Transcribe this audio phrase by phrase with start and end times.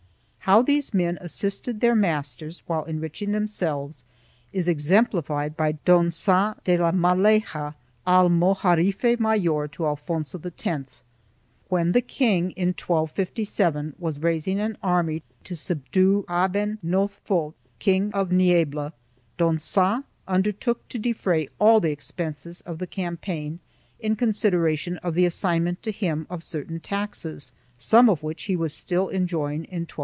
[0.45, 4.03] How these men assisted their masters while enrich ing themselves
[4.51, 7.75] is exemplified by Don Qag de la Maleha,
[8.07, 10.93] almojarife mayor to Alfonso X.
[11.69, 18.31] When the king, in 1257, was raising an army to subdue Aben Nothfot, King of
[18.31, 18.93] Niebla,
[19.37, 23.59] Don £ag undertook to defray all the expenses of the campaign
[23.99, 28.73] in consideration of the assignment to him of certain taxes, some of which he was
[28.73, 29.95] still enjoying in 1272.